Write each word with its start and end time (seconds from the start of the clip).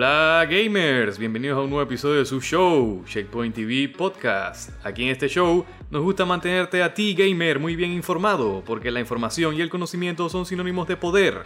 Hola 0.00 0.46
gamers, 0.48 1.18
bienvenidos 1.18 1.58
a 1.58 1.62
un 1.62 1.70
nuevo 1.70 1.82
episodio 1.82 2.20
de 2.20 2.24
su 2.24 2.40
show, 2.40 3.02
Checkpoint 3.04 3.52
TV 3.52 3.88
Podcast. 3.88 4.70
Aquí 4.86 5.02
en 5.02 5.08
este 5.08 5.28
show 5.28 5.66
nos 5.90 6.04
gusta 6.04 6.24
mantenerte 6.24 6.84
a 6.84 6.94
ti 6.94 7.16
gamer 7.16 7.58
muy 7.58 7.74
bien 7.74 7.90
informado, 7.90 8.62
porque 8.64 8.92
la 8.92 9.00
información 9.00 9.56
y 9.56 9.60
el 9.60 9.68
conocimiento 9.68 10.28
son 10.28 10.46
sinónimos 10.46 10.86
de 10.86 10.96
poder. 10.96 11.42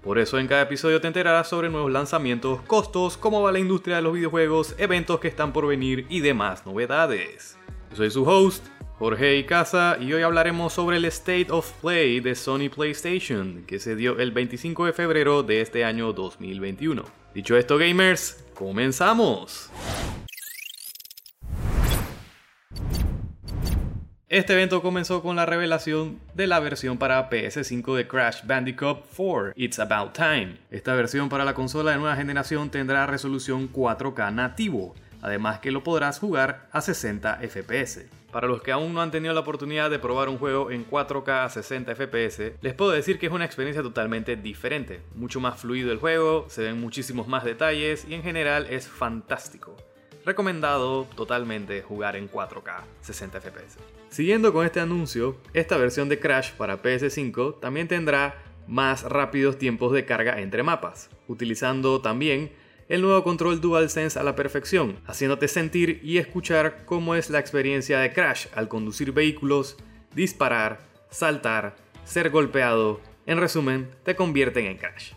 Por 0.00 0.20
eso 0.20 0.38
en 0.38 0.46
cada 0.46 0.62
episodio 0.62 1.00
te 1.00 1.08
enterarás 1.08 1.48
sobre 1.48 1.70
nuevos 1.70 1.90
lanzamientos, 1.90 2.62
costos, 2.68 3.16
cómo 3.16 3.42
va 3.42 3.50
la 3.50 3.58
industria 3.58 3.96
de 3.96 4.02
los 4.02 4.12
videojuegos, 4.12 4.76
eventos 4.78 5.18
que 5.18 5.26
están 5.26 5.52
por 5.52 5.66
venir 5.66 6.06
y 6.08 6.20
demás 6.20 6.64
novedades. 6.66 7.58
Yo 7.90 7.96
soy 7.96 8.12
su 8.12 8.22
host, 8.22 8.64
Jorge 9.00 9.38
Icaza 9.38 9.96
y 10.00 10.12
hoy 10.12 10.22
hablaremos 10.22 10.72
sobre 10.72 10.98
el 10.98 11.04
State 11.04 11.48
of 11.50 11.72
Play 11.80 12.20
de 12.20 12.36
Sony 12.36 12.68
PlayStation, 12.68 13.64
que 13.66 13.80
se 13.80 13.96
dio 13.96 14.20
el 14.20 14.30
25 14.30 14.86
de 14.86 14.92
febrero 14.92 15.42
de 15.42 15.60
este 15.60 15.84
año 15.84 16.12
2021. 16.12 17.04
Dicho 17.38 17.56
esto, 17.56 17.78
gamers, 17.78 18.44
comenzamos. 18.52 19.70
Este 24.28 24.54
evento 24.54 24.82
comenzó 24.82 25.22
con 25.22 25.36
la 25.36 25.46
revelación 25.46 26.18
de 26.34 26.48
la 26.48 26.58
versión 26.58 26.98
para 26.98 27.30
PS5 27.30 27.94
de 27.94 28.08
Crash 28.08 28.44
Bandicoot 28.44 29.04
4, 29.16 29.52
It's 29.54 29.78
About 29.78 30.14
Time. 30.14 30.56
Esta 30.72 30.96
versión 30.96 31.28
para 31.28 31.44
la 31.44 31.54
consola 31.54 31.92
de 31.92 31.98
nueva 31.98 32.16
generación 32.16 32.70
tendrá 32.70 33.06
resolución 33.06 33.72
4K 33.72 34.34
nativo, 34.34 34.96
además 35.22 35.60
que 35.60 35.70
lo 35.70 35.82
podrás 35.82 36.18
jugar 36.18 36.68
a 36.72 36.80
60 36.80 37.40
FPS. 37.48 38.06
Para 38.30 38.46
los 38.46 38.60
que 38.60 38.72
aún 38.72 38.92
no 38.92 39.00
han 39.00 39.10
tenido 39.10 39.32
la 39.32 39.40
oportunidad 39.40 39.90
de 39.90 39.98
probar 39.98 40.28
un 40.28 40.38
juego 40.38 40.70
en 40.70 40.88
4K 40.88 41.44
a 41.44 41.48
60 41.48 41.94
FPS, 41.94 42.52
les 42.60 42.74
puedo 42.74 42.90
decir 42.90 43.18
que 43.18 43.26
es 43.26 43.32
una 43.32 43.46
experiencia 43.46 43.82
totalmente 43.82 44.36
diferente. 44.36 45.00
Mucho 45.14 45.40
más 45.40 45.60
fluido 45.60 45.92
el 45.92 45.98
juego, 45.98 46.46
se 46.48 46.62
ven 46.62 46.80
muchísimos 46.80 47.26
más 47.26 47.44
detalles 47.44 48.04
y 48.06 48.14
en 48.14 48.22
general 48.22 48.66
es 48.68 48.86
fantástico. 48.86 49.74
Recomendado 50.26 51.04
totalmente 51.16 51.80
jugar 51.80 52.16
en 52.16 52.30
4K 52.30 52.82
60 53.00 53.40
FPS. 53.40 53.78
Siguiendo 54.10 54.52
con 54.52 54.66
este 54.66 54.80
anuncio, 54.80 55.38
esta 55.54 55.78
versión 55.78 56.10
de 56.10 56.20
Crash 56.20 56.52
para 56.52 56.82
PS5 56.82 57.60
también 57.60 57.88
tendrá 57.88 58.42
más 58.66 59.04
rápidos 59.04 59.56
tiempos 59.56 59.92
de 59.92 60.04
carga 60.04 60.38
entre 60.40 60.62
mapas, 60.62 61.08
utilizando 61.28 62.02
también 62.02 62.52
el 62.88 63.02
nuevo 63.02 63.22
control 63.22 63.60
DualSense 63.60 64.18
a 64.18 64.22
la 64.22 64.34
perfección, 64.34 64.98
haciéndote 65.06 65.46
sentir 65.46 66.00
y 66.02 66.16
escuchar 66.18 66.84
cómo 66.86 67.14
es 67.14 67.28
la 67.28 67.38
experiencia 67.38 67.98
de 68.00 68.12
Crash 68.12 68.46
al 68.54 68.68
conducir 68.68 69.12
vehículos, 69.12 69.76
disparar, 70.14 70.80
saltar, 71.10 71.76
ser 72.04 72.30
golpeado, 72.30 73.00
en 73.26 73.38
resumen, 73.38 73.90
te 74.04 74.16
convierten 74.16 74.64
en 74.64 74.78
Crash. 74.78 75.12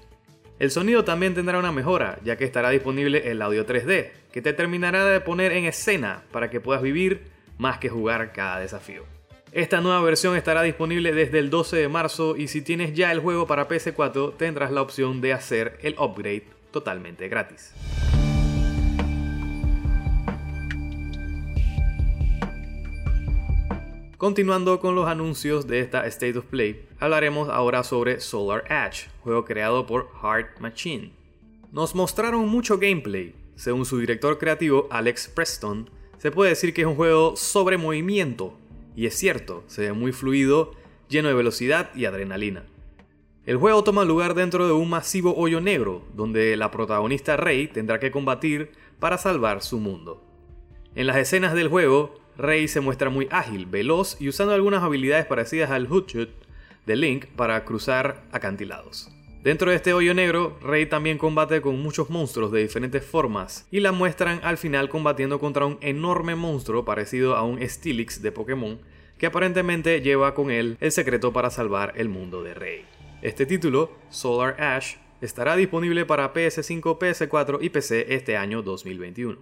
El 0.60 0.70
sonido 0.70 1.06
también 1.06 1.34
tendrá 1.34 1.58
una 1.58 1.72
mejora, 1.72 2.20
ya 2.24 2.36
que 2.36 2.44
estará 2.44 2.70
disponible 2.70 3.32
el 3.32 3.42
audio 3.42 3.66
3D, 3.66 4.12
que 4.32 4.42
te 4.42 4.54
terminará 4.54 5.06
de 5.06 5.22
poner 5.22 5.54
en 5.54 5.66
escena 5.66 6.24
para 6.32 6.50
que 6.50 6.60
puedas 6.60 6.84
vivir 6.84 7.32
más 7.58 7.78
que 7.78 7.90
jugar 7.90 8.34
cada 8.34 8.60
desafío. 8.60 9.06
Esta 9.54 9.82
nueva 9.82 10.02
versión 10.02 10.36
estará 10.36 10.62
disponible 10.62 11.14
desde 11.14 11.40
el 11.40 11.50
12 11.50 11.78
de 11.78 11.88
marzo 11.88 12.36
y 12.38 12.48
si 12.48 12.62
tienes 12.62 12.94
ya 12.94 13.12
el 13.12 13.20
juego 13.20 13.48
para 13.48 13.68
PS4 13.68 14.38
tendrás 14.38 14.72
la 14.72 14.82
opción 14.82 15.20
de 15.20 15.34
hacer 15.34 15.78
el 15.82 15.96
upgrade 15.98 16.61
totalmente 16.72 17.28
gratis. 17.28 17.74
Continuando 24.22 24.80
con 24.80 24.94
los 24.94 25.08
anuncios 25.08 25.66
de 25.66 25.80
esta 25.80 26.06
State 26.06 26.38
of 26.38 26.46
Play, 26.46 26.86
hablaremos 27.00 27.50
ahora 27.50 27.84
sobre 27.84 28.20
Solar 28.20 28.64
Edge, 28.70 29.10
juego 29.24 29.46
creado 29.46 29.88
por 29.88 30.10
Heart 30.22 30.60
Machine. 30.60 31.12
Nos 31.72 31.96
mostraron 31.96 32.48
mucho 32.48 32.78
gameplay. 32.78 33.34
Según 33.56 33.84
su 33.84 33.98
director 33.98 34.38
creativo 34.38 34.88
Alex 34.92 35.28
Preston, 35.28 35.90
se 36.20 36.30
puede 36.30 36.52
decir 36.52 36.72
que 36.72 36.82
es 36.82 36.88
un 36.88 36.96
juego 36.96 37.36
sobre 37.36 37.80
movimiento. 37.80 38.56
Y 38.96 39.08
es 39.08 39.16
cierto, 39.16 39.64
se 39.66 39.82
ve 39.82 39.94
muy 39.94 40.12
fluido, 40.12 40.76
lleno 41.10 41.30
de 41.30 41.34
velocidad 41.34 41.90
y 41.96 42.06
adrenalina. 42.06 42.66
El 43.44 43.58
juego 43.58 43.84
toma 43.84 44.06
lugar 44.06 44.36
dentro 44.36 44.68
de 44.68 44.74
un 44.74 44.88
masivo 44.88 45.36
hoyo 45.36 45.62
negro, 45.62 46.04
donde 46.14 46.56
la 46.56 46.70
protagonista 46.70 47.38
Rey 47.38 47.68
tendrá 47.68 48.00
que 48.00 48.12
combatir 48.12 48.70
para 49.00 49.18
salvar 49.18 49.64
su 49.64 49.80
mundo. 49.80 50.24
En 50.94 51.08
las 51.08 51.18
escenas 51.18 51.56
del 51.56 51.68
juego, 51.68 52.14
Rey 52.38 52.68
se 52.68 52.82
muestra 52.82 53.10
muy 53.10 53.28
ágil, 53.32 53.66
veloz 53.66 54.16
y 54.22 54.30
usando 54.30 54.54
algunas 54.54 54.84
habilidades 54.84 55.26
parecidas 55.26 55.72
al 55.72 55.88
Hoodshot 55.92 56.30
de 56.86 56.96
Link 56.96 57.26
para 57.36 57.66
cruzar 57.66 58.22
acantilados. 58.32 59.10
Dentro 59.44 59.72
de 59.72 59.78
este 59.78 59.94
hoyo 59.94 60.14
negro, 60.14 60.60
Rey 60.62 60.86
también 60.86 61.18
combate 61.18 61.62
con 61.62 61.82
muchos 61.82 62.12
monstruos 62.12 62.52
de 62.52 62.62
diferentes 62.62 63.04
formas 63.04 63.68
y 63.72 63.80
la 63.80 63.92
muestran 63.92 64.40
al 64.44 64.60
final 64.60 64.88
combatiendo 64.88 65.40
contra 65.40 65.66
un 65.66 65.80
enorme 65.82 66.36
monstruo 66.36 66.86
parecido 66.86 67.36
a 67.36 67.42
un 67.42 67.60
Steelix 67.68 68.22
de 68.22 68.32
Pokémon 68.32 68.80
que 69.18 69.26
aparentemente 69.26 70.02
lleva 70.02 70.36
con 70.36 70.52
él 70.52 70.78
el 70.80 70.92
secreto 70.92 71.34
para 71.34 71.50
salvar 71.50 71.94
el 71.96 72.08
mundo 72.08 72.44
de 72.44 72.54
Rey. 72.54 73.01
Este 73.22 73.46
título, 73.46 73.92
Solar 74.10 74.60
Ash, 74.60 74.96
estará 75.22 75.56
disponible 75.56 76.08
para 76.08 76.34
PS5, 76.34 76.98
PS4 76.98 77.60
y 77.62 77.70
PC 77.70 78.16
este 78.16 78.36
año 78.36 78.64
2021. 78.64 79.38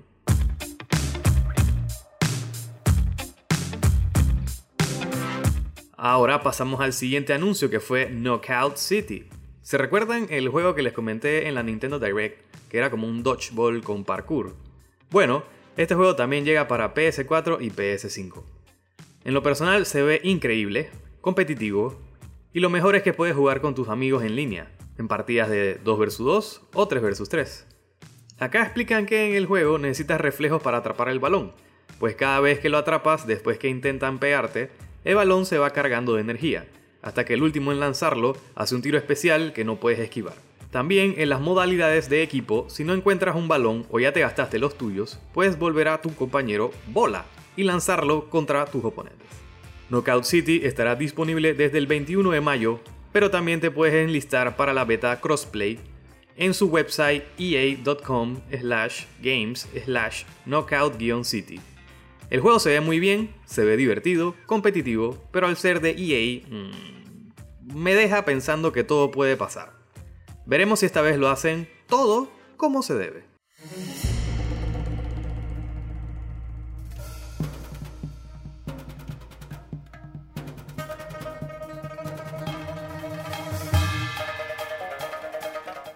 Ahora 5.95 6.43
pasamos 6.43 6.81
al 6.81 6.91
siguiente 6.91 7.31
anuncio 7.31 7.69
que 7.69 7.79
fue 7.79 8.09
Knockout 8.09 8.75
City. 8.75 9.29
¿Se 9.61 9.77
recuerdan 9.77 10.27
el 10.29 10.49
juego 10.49 10.75
que 10.75 10.83
les 10.83 10.91
comenté 10.91 11.47
en 11.47 11.55
la 11.55 11.63
Nintendo 11.63 11.99
Direct, 11.99 12.53
que 12.67 12.79
era 12.79 12.89
como 12.89 13.07
un 13.07 13.23
dodgeball 13.23 13.81
con 13.81 14.03
parkour? 14.03 14.57
Bueno, 15.09 15.45
este 15.77 15.95
juego 15.95 16.17
también 16.17 16.43
llega 16.43 16.67
para 16.67 16.93
PS4 16.93 17.59
y 17.61 17.69
PS5. 17.69 18.43
En 19.23 19.33
lo 19.33 19.41
personal 19.41 19.85
se 19.85 20.01
ve 20.01 20.19
increíble, 20.25 20.89
competitivo 21.21 22.08
y 22.53 22.59
lo 22.59 22.69
mejor 22.69 22.95
es 22.95 23.03
que 23.03 23.13
puedes 23.13 23.35
jugar 23.35 23.61
con 23.61 23.75
tus 23.75 23.89
amigos 23.89 24.23
en 24.23 24.35
línea, 24.35 24.71
en 24.97 25.07
partidas 25.07 25.49
de 25.49 25.75
2 25.83 25.99
vs 25.99 26.17
2 26.17 26.61
o 26.73 26.87
3 26.87 27.01
vs 27.01 27.29
3. 27.29 27.67
Acá 28.39 28.63
explican 28.63 29.05
que 29.05 29.29
en 29.29 29.35
el 29.35 29.45
juego 29.45 29.77
necesitas 29.77 30.19
reflejos 30.19 30.61
para 30.61 30.77
atrapar 30.77 31.09
el 31.09 31.19
balón, 31.19 31.53
pues 31.99 32.15
cada 32.15 32.39
vez 32.39 32.59
que 32.59 32.69
lo 32.69 32.77
atrapas 32.77 33.27
después 33.27 33.59
que 33.59 33.67
intentan 33.67 34.19
pegarte, 34.19 34.71
el 35.03 35.15
balón 35.15 35.45
se 35.45 35.57
va 35.57 35.71
cargando 35.71 36.15
de 36.15 36.21
energía, 36.21 36.65
hasta 37.01 37.25
que 37.25 37.33
el 37.33 37.43
último 37.43 37.71
en 37.71 37.79
lanzarlo 37.79 38.35
hace 38.55 38.75
un 38.75 38.81
tiro 38.81 38.97
especial 38.97 39.53
que 39.53 39.65
no 39.65 39.79
puedes 39.79 39.99
esquivar. 39.99 40.35
También 40.71 41.15
en 41.17 41.29
las 41.29 41.41
modalidades 41.41 42.09
de 42.09 42.21
equipo, 42.21 42.65
si 42.69 42.83
no 42.83 42.93
encuentras 42.93 43.35
un 43.35 43.47
balón 43.47 43.85
o 43.89 43.99
ya 43.99 44.13
te 44.13 44.21
gastaste 44.21 44.59
los 44.59 44.77
tuyos, 44.77 45.19
puedes 45.33 45.57
volver 45.57 45.87
a 45.87 46.01
tu 46.01 46.13
compañero 46.15 46.71
bola 46.87 47.25
y 47.55 47.63
lanzarlo 47.63 48.29
contra 48.29 48.65
tus 48.65 48.85
oponentes. 48.85 49.38
Knockout 49.89 50.23
City 50.23 50.61
estará 50.63 50.95
disponible 50.95 51.53
desde 51.53 51.77
el 51.77 51.87
21 51.87 52.31
de 52.31 52.41
mayo, 52.41 52.79
pero 53.11 53.31
también 53.31 53.59
te 53.59 53.71
puedes 53.71 53.95
enlistar 53.95 54.55
para 54.55 54.73
la 54.73 54.85
beta 54.85 55.19
crossplay 55.19 55.79
en 56.35 56.53
su 56.53 56.67
website 56.67 57.23
ea.com 57.37 58.37
slash 58.59 59.05
games 59.21 59.67
slash 59.83 60.23
knockout-city. 60.45 61.59
El 62.29 62.39
juego 62.39 62.59
se 62.59 62.69
ve 62.69 62.81
muy 62.81 62.99
bien, 62.99 63.33
se 63.45 63.65
ve 63.65 63.75
divertido, 63.75 64.35
competitivo, 64.45 65.17
pero 65.31 65.47
al 65.47 65.57
ser 65.57 65.81
de 65.81 65.91
EA 65.97 66.43
mmm, 66.47 67.75
me 67.75 67.95
deja 67.95 68.23
pensando 68.23 68.71
que 68.71 68.83
todo 68.83 69.11
puede 69.11 69.35
pasar. 69.35 69.73
Veremos 70.45 70.79
si 70.79 70.85
esta 70.85 71.01
vez 71.01 71.17
lo 71.17 71.29
hacen 71.29 71.67
todo 71.87 72.31
como 72.55 72.83
se 72.83 72.93
debe. 72.93 73.28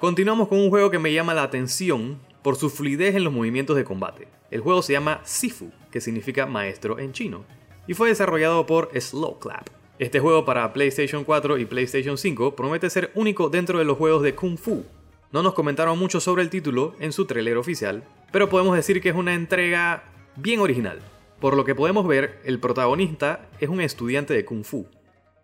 Continuamos 0.03 0.49
con 0.49 0.59
un 0.59 0.69
juego 0.69 0.91
que 0.91 0.99
me 0.99 1.13
llama 1.13 1.33
la 1.33 1.43
atención 1.43 2.19
por 2.41 2.57
su 2.57 2.69
fluidez 2.69 3.15
en 3.15 3.23
los 3.23 3.31
movimientos 3.31 3.77
de 3.77 3.85
combate. 3.85 4.27
El 4.51 4.59
juego 4.59 4.81
se 4.81 4.91
llama 4.91 5.21
Sifu, 5.23 5.71
que 5.91 6.01
significa 6.01 6.45
maestro 6.45 6.99
en 6.99 7.13
chino, 7.13 7.45
y 7.87 7.93
fue 7.93 8.09
desarrollado 8.09 8.65
por 8.65 8.89
Slow 8.99 9.39
Clap. 9.39 9.69
Este 9.99 10.19
juego 10.19 10.43
para 10.43 10.73
PlayStation 10.73 11.23
4 11.23 11.57
y 11.57 11.63
PlayStation 11.63 12.17
5 12.17 12.53
promete 12.53 12.89
ser 12.89 13.11
único 13.15 13.47
dentro 13.47 13.79
de 13.79 13.85
los 13.85 13.97
juegos 13.97 14.23
de 14.23 14.35
Kung 14.35 14.57
Fu. 14.57 14.83
No 15.31 15.41
nos 15.41 15.53
comentaron 15.53 15.97
mucho 15.97 16.19
sobre 16.19 16.41
el 16.41 16.49
título 16.49 16.95
en 16.99 17.13
su 17.13 17.23
trailer 17.23 17.55
oficial, 17.55 18.03
pero 18.33 18.49
podemos 18.49 18.75
decir 18.75 18.99
que 18.99 19.07
es 19.07 19.15
una 19.15 19.33
entrega 19.33 20.03
bien 20.35 20.59
original. 20.59 20.99
Por 21.39 21.55
lo 21.55 21.63
que 21.63 21.75
podemos 21.75 22.05
ver, 22.05 22.41
el 22.43 22.59
protagonista 22.59 23.47
es 23.61 23.69
un 23.69 23.79
estudiante 23.79 24.33
de 24.33 24.43
Kung 24.43 24.65
Fu, 24.65 24.85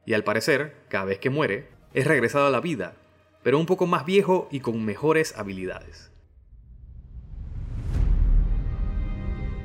y 0.06 0.16
al 0.16 0.26
parecer, 0.26 0.76
cada 0.90 1.06
vez 1.06 1.18
que 1.18 1.30
muere, 1.30 1.70
es 1.94 2.06
regresado 2.06 2.48
a 2.48 2.52
la 2.52 2.60
vida 2.60 2.98
pero 3.44 3.60
un 3.60 3.66
poco 3.66 3.88
más 3.88 4.06
viejo 4.06 4.48
y 4.52 4.60
con 4.60 4.84
mejores 4.84 5.38
habilidades. 5.38 6.12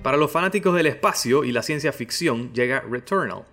Para 0.03 0.19
los 0.19 0.31
fanáticos 0.31 0.75
del 0.75 0.87
espacio 0.87 1.45
y 1.45 1.53
la 1.53 1.63
ciencia 1.63 1.93
ficción 1.93 2.53
llega 2.53 2.81
Returnal, 2.81 3.45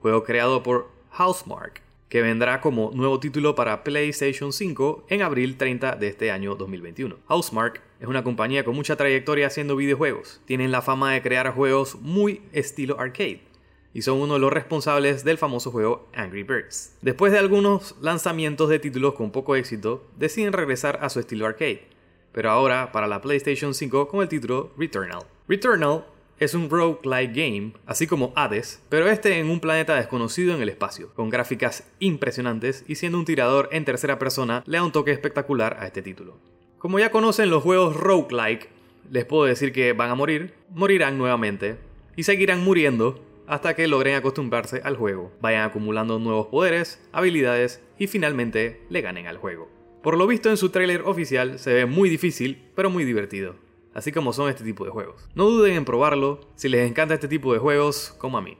juego 0.00 0.24
creado 0.24 0.62
por 0.62 0.90
Housemark, 1.10 1.82
que 2.08 2.22
vendrá 2.22 2.62
como 2.62 2.90
nuevo 2.94 3.20
título 3.20 3.54
para 3.54 3.84
PlayStation 3.84 4.52
5 4.52 5.04
en 5.10 5.20
abril 5.20 5.58
30 5.58 5.96
de 5.96 6.08
este 6.08 6.30
año 6.30 6.54
2021. 6.54 7.16
Housemark 7.26 7.82
es 8.00 8.06
una 8.06 8.24
compañía 8.24 8.64
con 8.64 8.74
mucha 8.74 8.96
trayectoria 8.96 9.48
haciendo 9.48 9.76
videojuegos. 9.76 10.40
Tienen 10.46 10.72
la 10.72 10.80
fama 10.80 11.12
de 11.12 11.20
crear 11.20 11.52
juegos 11.52 11.96
muy 12.00 12.40
estilo 12.52 12.98
arcade 12.98 13.47
y 13.94 14.02
son 14.02 14.20
uno 14.20 14.34
de 14.34 14.40
los 14.40 14.52
responsables 14.52 15.24
del 15.24 15.38
famoso 15.38 15.70
juego 15.70 16.08
Angry 16.14 16.42
Birds. 16.42 16.96
Después 17.02 17.32
de 17.32 17.38
algunos 17.38 17.96
lanzamientos 18.00 18.68
de 18.68 18.78
títulos 18.78 19.14
con 19.14 19.30
poco 19.30 19.56
éxito, 19.56 20.06
deciden 20.16 20.52
regresar 20.52 20.98
a 21.02 21.08
su 21.08 21.20
estilo 21.20 21.46
arcade, 21.46 21.88
pero 22.32 22.50
ahora 22.50 22.92
para 22.92 23.06
la 23.06 23.20
PlayStation 23.20 23.74
5 23.74 24.08
con 24.08 24.22
el 24.22 24.28
título 24.28 24.72
Returnal. 24.76 25.22
Returnal 25.48 26.04
es 26.38 26.54
un 26.54 26.70
roguelike 26.70 27.34
game, 27.34 27.72
así 27.86 28.06
como 28.06 28.32
Hades, 28.36 28.80
pero 28.88 29.08
este 29.08 29.38
en 29.38 29.50
un 29.50 29.60
planeta 29.60 29.96
desconocido 29.96 30.54
en 30.54 30.62
el 30.62 30.68
espacio, 30.68 31.12
con 31.14 31.30
gráficas 31.30 31.84
impresionantes 31.98 32.84
y 32.86 32.94
siendo 32.94 33.18
un 33.18 33.24
tirador 33.24 33.68
en 33.72 33.84
tercera 33.84 34.18
persona 34.18 34.62
le 34.66 34.78
da 34.78 34.84
un 34.84 34.92
toque 34.92 35.10
espectacular 35.10 35.76
a 35.80 35.86
este 35.86 36.02
título. 36.02 36.38
Como 36.78 37.00
ya 37.00 37.10
conocen 37.10 37.50
los 37.50 37.64
juegos 37.64 37.96
roguelike, 37.96 38.68
les 39.10 39.24
puedo 39.24 39.44
decir 39.44 39.72
que 39.72 39.92
van 39.94 40.10
a 40.10 40.14
morir, 40.14 40.54
morirán 40.70 41.18
nuevamente 41.18 41.76
y 42.14 42.22
seguirán 42.22 42.62
muriendo 42.62 43.20
hasta 43.48 43.74
que 43.74 43.88
logren 43.88 44.14
acostumbrarse 44.14 44.80
al 44.84 44.96
juego, 44.96 45.32
vayan 45.40 45.64
acumulando 45.64 46.18
nuevos 46.18 46.46
poderes, 46.46 47.00
habilidades 47.10 47.82
y 47.98 48.06
finalmente 48.06 48.82
le 48.88 49.00
ganen 49.00 49.26
al 49.26 49.38
juego. 49.38 49.68
Por 50.02 50.16
lo 50.16 50.26
visto 50.26 50.50
en 50.50 50.56
su 50.56 50.70
tráiler 50.70 51.02
oficial 51.02 51.58
se 51.58 51.74
ve 51.74 51.86
muy 51.86 52.08
difícil, 52.08 52.70
pero 52.76 52.90
muy 52.90 53.04
divertido 53.04 53.56
así 53.98 54.12
como 54.12 54.32
son 54.32 54.48
este 54.48 54.64
tipo 54.64 54.84
de 54.84 54.90
juegos. 54.90 55.28
No 55.34 55.44
duden 55.46 55.74
en 55.74 55.84
probarlo 55.84 56.40
si 56.54 56.68
les 56.68 56.88
encanta 56.88 57.14
este 57.14 57.28
tipo 57.28 57.52
de 57.52 57.58
juegos 57.58 58.14
como 58.18 58.38
a 58.38 58.42
mí. 58.42 58.56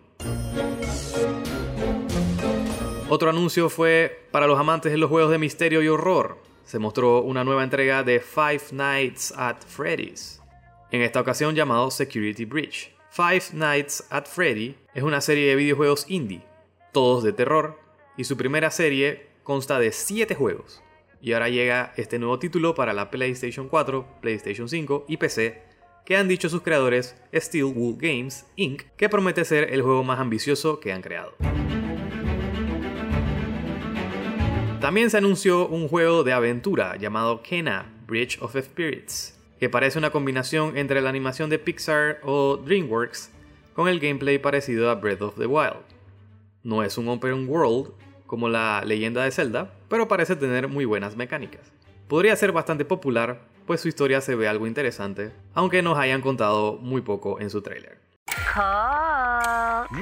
Otro 3.08 3.30
anuncio 3.30 3.70
fue 3.70 4.26
para 4.30 4.46
los 4.46 4.58
amantes 4.58 4.92
de 4.92 4.98
los 4.98 5.08
juegos 5.08 5.30
de 5.30 5.38
misterio 5.38 5.80
y 5.80 5.88
horror. 5.88 6.38
Se 6.64 6.78
mostró 6.78 7.22
una 7.22 7.44
nueva 7.44 7.64
entrega 7.64 8.02
de 8.02 8.20
Five 8.20 8.72
Nights 8.72 9.32
at 9.36 9.62
Freddy's, 9.66 10.42
en 10.90 11.00
esta 11.00 11.20
ocasión 11.20 11.54
llamado 11.54 11.90
Security 11.90 12.44
Breach. 12.44 12.97
Five 13.10 13.54
Nights 13.54 14.04
at 14.10 14.26
Freddy 14.26 14.76
es 14.94 15.02
una 15.02 15.20
serie 15.20 15.48
de 15.48 15.56
videojuegos 15.56 16.04
indie, 16.08 16.42
todos 16.92 17.24
de 17.24 17.32
terror, 17.32 17.80
y 18.16 18.24
su 18.24 18.36
primera 18.36 18.70
serie 18.70 19.28
consta 19.42 19.78
de 19.78 19.92
7 19.92 20.34
juegos. 20.34 20.82
Y 21.20 21.32
ahora 21.32 21.48
llega 21.48 21.94
este 21.96 22.18
nuevo 22.18 22.38
título 22.38 22.74
para 22.74 22.92
la 22.92 23.10
PlayStation 23.10 23.68
4, 23.68 24.20
PlayStation 24.20 24.68
5 24.68 25.06
y 25.08 25.16
PC, 25.16 25.62
que 26.04 26.16
han 26.16 26.28
dicho 26.28 26.48
sus 26.48 26.62
creadores 26.62 27.16
Steel 27.34 27.64
Wool 27.64 27.96
Games 27.98 28.46
Inc., 28.56 28.82
que 28.96 29.08
promete 29.08 29.44
ser 29.44 29.72
el 29.72 29.82
juego 29.82 30.04
más 30.04 30.20
ambicioso 30.20 30.78
que 30.78 30.92
han 30.92 31.02
creado. 31.02 31.34
También 34.80 35.10
se 35.10 35.16
anunció 35.16 35.66
un 35.66 35.88
juego 35.88 36.24
de 36.24 36.34
aventura 36.34 36.96
llamado 36.96 37.42
Kena 37.42 37.90
Bridge 38.06 38.38
of 38.40 38.54
Spirits, 38.56 39.37
que 39.58 39.68
parece 39.68 39.98
una 39.98 40.10
combinación 40.10 40.76
entre 40.76 41.00
la 41.00 41.10
animación 41.10 41.50
de 41.50 41.58
Pixar 41.58 42.20
o 42.22 42.56
DreamWorks 42.56 43.30
con 43.74 43.88
el 43.88 44.00
gameplay 44.00 44.38
parecido 44.38 44.90
a 44.90 44.94
Breath 44.94 45.22
of 45.22 45.36
the 45.36 45.46
Wild. 45.46 45.84
No 46.62 46.82
es 46.82 46.98
un 46.98 47.08
open 47.08 47.48
world, 47.48 47.92
como 48.26 48.48
la 48.48 48.82
leyenda 48.84 49.24
de 49.24 49.30
Zelda, 49.30 49.72
pero 49.88 50.08
parece 50.08 50.36
tener 50.36 50.68
muy 50.68 50.84
buenas 50.84 51.16
mecánicas. 51.16 51.72
Podría 52.08 52.36
ser 52.36 52.52
bastante 52.52 52.84
popular, 52.84 53.40
pues 53.66 53.80
su 53.80 53.88
historia 53.88 54.20
se 54.20 54.34
ve 54.34 54.48
algo 54.48 54.66
interesante, 54.66 55.32
aunque 55.54 55.82
nos 55.82 55.98
hayan 55.98 56.20
contado 56.20 56.78
muy 56.80 57.00
poco 57.00 57.40
en 57.40 57.50
su 57.50 57.62
tráiler. 57.62 57.98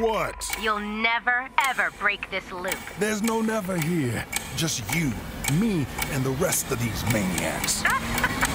What? 0.01 0.35
You'll 0.63 0.81
never 0.81 1.51
ever 1.71 1.91
break 2.01 2.31
this 2.31 2.51
loop. 2.51 2.77
There's 2.99 3.23
no 3.23 3.43
never 3.43 3.77
here. 3.77 4.25
Just 4.57 4.83
you, 4.95 5.13
me, 5.61 5.87
and 6.13 6.25
the 6.25 6.35
rest 6.41 6.73
of 6.73 6.79
these 6.81 7.05
maniacs. 7.13 7.85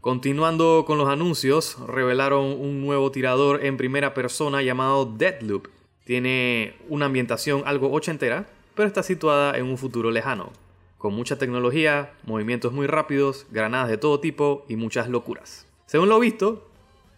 Continuando 0.00 0.84
con 0.86 0.96
los 0.96 1.10
anuncios, 1.10 1.76
revelaron 1.86 2.46
un 2.58 2.80
nuevo 2.80 3.10
tirador 3.10 3.62
en 3.62 3.76
primera 3.76 4.14
persona 4.14 4.62
llamado 4.62 5.04
Deadloop, 5.04 5.68
tiene 6.04 6.74
una 6.88 7.04
ambientación 7.04 7.62
algo 7.66 7.92
ochentera, 7.92 8.46
pero 8.74 8.88
está 8.88 9.02
situada 9.02 9.58
en 9.58 9.66
un 9.66 9.76
futuro 9.76 10.10
lejano, 10.10 10.52
con 10.96 11.12
mucha 11.12 11.36
tecnología, 11.36 12.14
movimientos 12.24 12.72
muy 12.72 12.86
rápidos, 12.86 13.46
granadas 13.50 13.90
de 13.90 13.98
todo 13.98 14.20
tipo 14.20 14.64
y 14.70 14.76
muchas 14.76 15.10
locuras. 15.10 15.66
Según 15.84 16.08
lo 16.08 16.18
visto, 16.18 16.66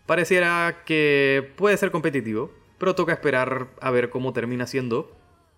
pareciera 0.06 0.82
que 0.84 1.52
puede 1.54 1.76
ser 1.76 1.92
competitivo, 1.92 2.50
pero 2.78 2.96
toca 2.96 3.12
esperar 3.12 3.68
a 3.80 3.92
ver 3.92 4.10
cómo 4.10 4.32
termina 4.32 4.66
siendo, 4.66 5.12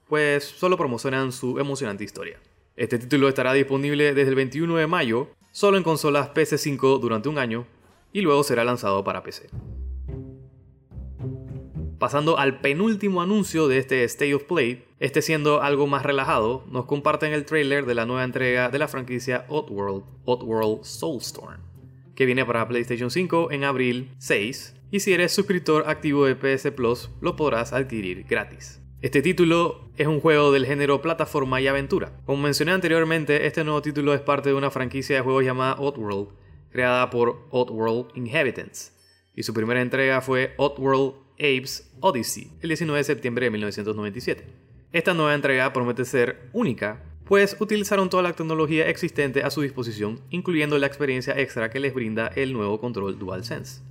pues 0.09 0.45
solo 0.45 0.77
promocionan 0.77 1.33
su 1.33 1.59
emocionante 1.59 2.05
historia. 2.05 2.39
Este 2.77 2.99
título 2.99 3.29
estará 3.29 3.55
disponible 3.55 4.13
desde 4.13 4.29
el 4.29 4.35
21 4.35 4.77
de 4.77 4.87
mayo, 4.87 5.29
solo 5.53 5.77
en 5.77 5.85
consolas 5.85 6.31
PC5 6.35 6.99
durante 6.99 7.29
un 7.29 7.39
año, 7.39 7.67
y 8.13 8.23
luego 8.23 8.43
será 8.43 8.65
lanzado 8.65 9.05
para 9.05 9.23
PC. 9.23 9.49
Pasando 11.99 12.37
al 12.37 12.61
penúltimo 12.61 13.23
anuncio 13.23 13.69
de 13.69 13.79
este 13.79 14.03
State 14.03 14.35
of 14.35 14.43
Play, 14.45 14.85
este 14.99 15.23
siendo 15.23 15.63
algo 15.63 15.87
más 15.87 16.03
relajado, 16.03 16.65
nos 16.69 16.87
comparten 16.87 17.33
el 17.33 17.45
trailer 17.45 17.87
de 17.87 17.95
la 17.95 18.07
nueva 18.07 18.25
entrega 18.25 18.71
de 18.71 18.79
la 18.81 18.89
franquicia 18.89 19.47
Oddworld, 19.49 20.03
Oddworld 20.25 20.83
Soulstorm, 20.83 21.61
que 22.17 22.27
viene 22.27 22.45
para 22.45 22.67
PlayStation 22.67 23.11
5 23.11 23.53
en 23.53 23.63
abril 23.63 24.11
6, 24.19 24.75
y 24.91 25.01
si 25.01 25.13
eres 25.13 25.33
suscriptor 25.33 25.85
activo 25.89 26.25
de 26.25 26.35
PS 26.35 26.73
Plus 26.73 27.09
lo 27.21 27.37
podrás 27.37 27.73
adquirir 27.73 28.25
gratis. 28.25 28.82
Este 29.03 29.21
título 29.21 29.89
es 29.97 30.07
un 30.07 30.21
juego 30.21 30.53
del 30.53 30.65
género 30.65 31.03
plataforma 31.03 31.61
y 31.61 31.67
aventura. 31.67 32.13
Como 32.25 32.41
mencioné 32.41 32.71
anteriormente, 32.71 33.49
este 33.49 33.65
nuevo 33.65 33.83
título 33.83 34.15
es 34.15 34.21
parte 34.21 34.51
de 34.51 34.55
una 34.55 34.71
franquicia 34.71 35.17
de 35.17 35.23
juegos 35.23 35.45
llamada 35.45 35.75
Oddworld, 35.81 36.29
creada 36.71 37.11
por 37.11 37.49
Oddworld 37.51 38.17
Inhabitants, 38.17 38.97
y 39.35 39.43
su 39.43 39.53
primera 39.53 39.83
entrega 39.83 40.21
fue 40.21 40.55
Oddworld 40.57 41.15
Apes 41.33 41.93
Odyssey, 41.99 42.53
el 42.61 42.69
19 42.69 42.99
de 42.99 43.03
septiembre 43.03 43.47
de 43.47 43.51
1997. 43.51 44.47
Esta 44.93 45.15
nueva 45.15 45.35
entrega 45.35 45.73
promete 45.73 46.05
ser 46.05 46.49
única, 46.53 47.03
pues 47.25 47.57
utilizaron 47.59 48.09
toda 48.09 48.23
la 48.23 48.35
tecnología 48.35 48.89
existente 48.89 49.43
a 49.43 49.51
su 49.51 49.63
disposición, 49.63 50.21
incluyendo 50.31 50.79
la 50.79 50.87
experiencia 50.87 51.37
extra 51.37 51.71
que 51.71 51.81
les 51.81 51.93
brinda 51.93 52.29
el 52.29 52.53
nuevo 52.53 52.79
control 52.79 53.19
DualSense. 53.19 53.83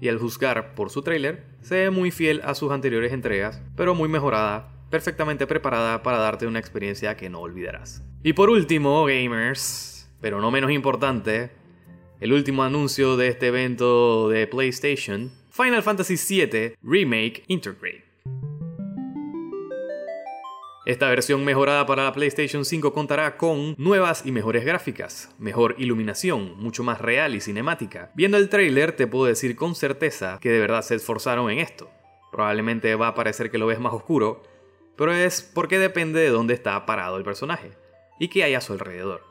Y 0.00 0.08
al 0.08 0.18
juzgar 0.18 0.74
por 0.74 0.90
su 0.90 1.02
trailer, 1.02 1.44
se 1.60 1.76
ve 1.76 1.90
muy 1.90 2.10
fiel 2.10 2.40
a 2.44 2.54
sus 2.54 2.72
anteriores 2.72 3.12
entregas, 3.12 3.62
pero 3.76 3.94
muy 3.94 4.08
mejorada, 4.08 4.72
perfectamente 4.90 5.46
preparada 5.46 6.02
para 6.02 6.18
darte 6.18 6.46
una 6.46 6.58
experiencia 6.58 7.16
que 7.16 7.28
no 7.28 7.40
olvidarás. 7.40 8.02
Y 8.22 8.32
por 8.32 8.50
último, 8.50 9.04
gamers, 9.04 10.10
pero 10.20 10.40
no 10.40 10.50
menos 10.50 10.70
importante, 10.70 11.50
el 12.20 12.32
último 12.32 12.64
anuncio 12.64 13.16
de 13.16 13.28
este 13.28 13.46
evento 13.48 14.28
de 14.28 14.46
PlayStation 14.46 15.30
Final 15.50 15.82
Fantasy 15.82 16.16
VII 16.16 16.74
Remake 16.82 17.44
Intergrade. 17.48 18.09
Esta 20.90 21.08
versión 21.08 21.44
mejorada 21.44 21.86
para 21.86 22.02
la 22.02 22.12
PlayStation 22.12 22.64
5 22.64 22.92
contará 22.92 23.36
con 23.36 23.76
nuevas 23.78 24.26
y 24.26 24.32
mejores 24.32 24.64
gráficas, 24.64 25.32
mejor 25.38 25.76
iluminación, 25.78 26.58
mucho 26.58 26.82
más 26.82 27.00
real 27.00 27.36
y 27.36 27.40
cinemática. 27.40 28.10
Viendo 28.16 28.38
el 28.38 28.48
trailer 28.48 28.90
te 28.90 29.06
puedo 29.06 29.26
decir 29.26 29.54
con 29.54 29.76
certeza 29.76 30.40
que 30.40 30.50
de 30.50 30.58
verdad 30.58 30.82
se 30.82 30.96
esforzaron 30.96 31.48
en 31.48 31.60
esto. 31.60 31.88
Probablemente 32.32 32.92
va 32.96 33.06
a 33.06 33.14
parecer 33.14 33.52
que 33.52 33.58
lo 33.58 33.68
ves 33.68 33.78
más 33.78 33.92
oscuro, 33.92 34.42
pero 34.96 35.12
es 35.14 35.42
porque 35.42 35.78
depende 35.78 36.18
de 36.18 36.30
dónde 36.30 36.54
está 36.54 36.84
parado 36.86 37.18
el 37.18 37.22
personaje 37.22 37.70
y 38.18 38.26
qué 38.26 38.42
hay 38.42 38.54
a 38.54 38.60
su 38.60 38.72
alrededor. 38.72 39.22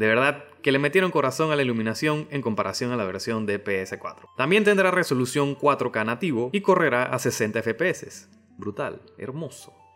De 0.00 0.08
verdad 0.08 0.46
que 0.62 0.72
le 0.72 0.80
metieron 0.80 1.12
corazón 1.12 1.52
a 1.52 1.56
la 1.56 1.62
iluminación 1.62 2.26
en 2.32 2.42
comparación 2.42 2.90
a 2.90 2.96
la 2.96 3.04
versión 3.04 3.46
de 3.46 3.62
PS4. 3.62 4.30
También 4.36 4.64
tendrá 4.64 4.90
resolución 4.90 5.56
4K 5.56 6.04
nativo 6.04 6.50
y 6.52 6.60
correrá 6.60 7.04
a 7.04 7.20
60 7.20 7.62
FPS. 7.62 8.28
Brutal, 8.56 9.00
hermoso. 9.16 9.87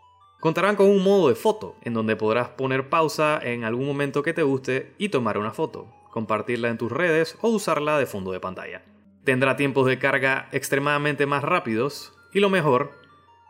Contarán 0.43 0.75
con 0.75 0.89
un 0.89 1.01
modo 1.01 1.29
de 1.29 1.35
foto, 1.35 1.77
en 1.83 1.93
donde 1.93 2.17
podrás 2.17 2.49
poner 2.49 2.89
pausa 2.89 3.39
en 3.41 3.63
algún 3.63 3.87
momento 3.87 4.23
que 4.23 4.33
te 4.33 4.43
guste 4.43 4.93
y 4.97 5.07
tomar 5.07 5.37
una 5.37 5.51
foto, 5.51 5.87
compartirla 6.11 6.67
en 6.67 6.77
tus 6.77 6.91
redes 6.91 7.37
o 7.39 7.47
usarla 7.47 7.97
de 7.97 8.05
fondo 8.05 8.33
de 8.33 8.41
pantalla. 8.41 8.83
Tendrá 9.23 9.55
tiempos 9.55 9.87
de 9.87 9.99
carga 9.99 10.49
extremadamente 10.51 11.25
más 11.25 11.45
rápidos 11.45 12.11
y 12.33 12.41
lo 12.41 12.49
mejor, 12.49 12.91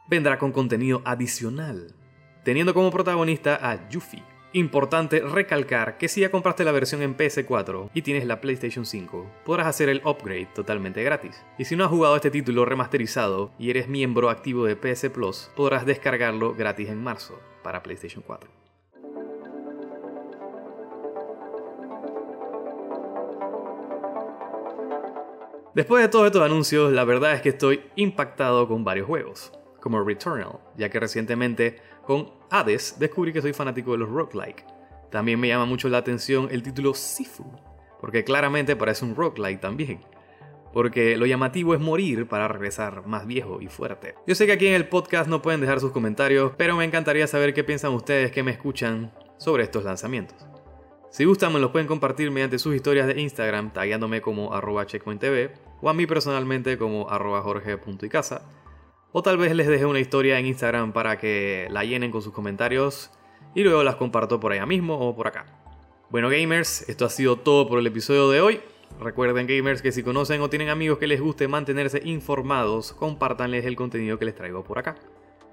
vendrá 0.08 0.38
con 0.38 0.52
contenido 0.52 1.02
adicional, 1.04 1.96
teniendo 2.44 2.76
como 2.76 2.92
protagonista 2.92 3.56
a 3.60 3.90
Yuffie, 3.90 4.24
Importante 4.56 5.20
recalcar 5.22 5.98
que 5.98 6.08
si 6.08 6.22
ya 6.22 6.30
compraste 6.30 6.64
la 6.64 6.72
versión 6.72 7.02
en 7.02 7.18
PS4 7.18 7.90
y 7.92 8.04
tienes 8.04 8.28
la 8.28 8.40
PlayStation 8.40 8.86
5, 8.86 9.28
podrás 9.46 9.66
hacer 9.66 9.90
el 9.90 10.04
upgrade 10.06 10.48
totalmente 10.54 11.02
gratis. 11.02 11.44
Y 11.58 11.66
si 11.66 11.76
no 11.76 11.84
has 11.84 11.90
jugado 11.90 12.16
este 12.16 12.30
título 12.30 12.64
remasterizado 12.64 13.52
y 13.58 13.72
eres 13.72 13.88
miembro 13.88 14.30
activo 14.30 14.66
de 14.66 14.76
PS 14.76 15.10
Plus, 15.10 15.50
podrás 15.56 15.88
descargarlo 15.88 16.54
gratis 16.54 16.90
en 16.90 17.02
marzo 17.02 17.40
para 17.64 17.82
PlayStation 17.82 18.24
4. 18.28 18.48
Después 25.74 26.04
de 26.04 26.10
todos 26.10 26.28
estos 26.28 26.44
anuncios, 26.44 26.92
la 26.94 27.06
verdad 27.06 27.34
es 27.34 27.42
que 27.42 27.50
estoy 27.50 27.82
impactado 27.96 28.68
con 28.68 28.84
varios 28.84 29.08
juegos. 29.08 29.52
como 29.82 30.02
Returnal, 30.02 30.60
ya 30.78 30.90
que 30.90 30.98
recientemente 30.98 31.82
con 32.06 32.32
Hades 32.50 32.98
descubrí 33.00 33.34
que 33.34 33.42
soy 33.42 33.54
fanático 33.54 33.94
de 33.94 34.00
los 34.00 34.10
roguelike. 34.10 34.66
También 35.10 35.40
me 35.40 35.48
llama 35.48 35.66
mucho 35.66 35.90
la 35.90 36.00
atención 36.00 36.48
el 36.52 36.64
título 36.64 36.94
Sifu, 36.94 37.46
porque 38.00 38.24
claramente 38.24 38.76
parece 38.76 39.06
un 39.06 39.16
roguelike 39.16 39.62
también. 39.62 40.02
Porque 40.74 41.18
lo 41.18 41.28
llamativo 41.28 41.76
es 41.76 41.80
morir 41.80 42.28
para 42.28 42.48
regresar 42.48 43.06
más 43.06 43.28
viejo 43.28 43.62
y 43.62 43.68
fuerte. 43.68 44.16
Yo 44.26 44.34
sé 44.34 44.48
que 44.48 44.54
aquí 44.54 44.66
en 44.66 44.74
el 44.74 44.88
podcast 44.88 45.30
no 45.30 45.42
pueden 45.42 45.62
dejar 45.62 45.80
sus 45.80 45.92
comentarios, 45.92 46.54
pero 46.58 46.76
me 46.76 46.84
encantaría 46.84 47.28
saber 47.28 47.54
qué 47.54 47.64
piensan 47.64 47.94
ustedes 47.94 48.32
que 48.32 48.42
me 48.42 48.52
escuchan 48.52 49.12
sobre 49.38 49.64
estos 49.64 49.84
lanzamientos. 49.84 50.48
Si 51.12 51.26
gustan 51.26 51.54
me 51.54 51.60
los 51.60 51.70
pueden 51.70 51.88
compartir 51.88 52.32
mediante 52.32 52.58
sus 52.58 52.74
historias 52.74 53.06
de 53.06 53.22
Instagram, 53.22 53.72
tagueándome 53.72 54.20
como 54.20 54.52
arroba 54.52 54.88
checkpointtv 54.88 55.52
o 55.80 55.90
a 55.90 55.94
mí 55.94 56.08
personalmente 56.08 56.80
como 56.80 57.08
arroba 57.08 57.42
jorge.icasa. 57.42 58.42
O 59.16 59.22
tal 59.22 59.38
vez 59.38 59.56
les 59.56 59.68
deje 59.68 59.86
una 59.86 60.00
historia 60.00 60.40
en 60.40 60.48
Instagram 60.48 60.92
para 60.92 61.20
que 61.20 61.68
la 61.70 61.86
llenen 61.86 62.10
con 62.10 62.24
sus 62.24 62.34
comentarios 62.34 63.12
y 63.54 63.62
luego 63.62 63.84
las 63.84 63.96
comparto 63.96 64.40
por 64.40 64.52
allá 64.52 64.66
mismo 64.66 64.98
o 64.98 65.16
por 65.16 65.28
acá. 65.28 65.46
Bueno 66.10 66.30
gamers, 66.30 66.90
esto 66.90 67.06
ha 67.06 67.10
sido 67.12 67.38
todo 67.38 67.68
por 67.68 67.78
el 67.78 67.86
episodio 67.86 68.32
de 68.32 68.42
hoy. 68.42 68.62
Recuerden 69.00 69.46
gamers 69.46 69.84
que 69.84 69.92
si 69.92 70.02
conocen 70.02 70.42
o 70.42 70.50
tienen 70.50 70.70
amigos 70.70 70.98
que 70.98 71.06
les 71.06 71.22
guste 71.22 71.48
mantenerse 71.48 72.02
informados, 72.04 72.94
compártanles 72.94 73.66
el 73.66 73.76
contenido 73.76 74.18
que 74.18 74.26
les 74.26 74.36
traigo 74.36 74.64
por 74.64 74.80
acá. 74.80 74.96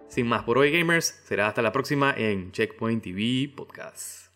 Sin 0.09 0.27
más 0.27 0.43
por 0.45 0.57
hoy 0.57 0.73
gamers, 0.73 1.21
será 1.25 1.47
hasta 1.47 1.61
la 1.61 1.71
próxima 1.71 2.15
en 2.17 2.53
Checkpoint 2.53 3.03
TV 3.03 3.53
Podcast. 3.55 4.30